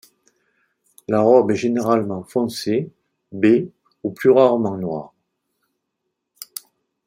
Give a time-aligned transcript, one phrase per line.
[1.07, 2.91] La robe est généralement foncée,
[3.31, 3.69] baie
[4.03, 5.13] ou plus rarement noire.